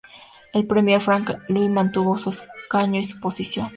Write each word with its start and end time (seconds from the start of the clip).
El 0.55 0.65
Premier 0.65 0.99
Frank 0.99 1.29
Lui 1.47 1.69
mantuvo 1.69 2.17
su 2.17 2.31
escaño 2.31 2.99
y 2.99 3.03
su 3.03 3.19
posición. 3.19 3.67